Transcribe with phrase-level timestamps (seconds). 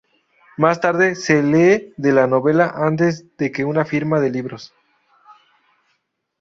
[0.57, 4.73] Más tarde se lee de la novela antes de que una firma de libros.